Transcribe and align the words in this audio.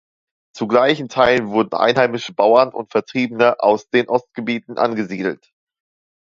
Zu 0.57 0.65
gleichen 0.67 1.09
Teilen 1.09 1.49
wurden 1.49 1.75
einheimische 1.75 2.33
Bauern 2.33 2.69
und 2.73 2.89
Vertriebene 2.91 3.59
aus 3.59 3.87
den 3.91 4.09
Ostgebieten 4.09 4.79
angesiedelt. 4.79 5.51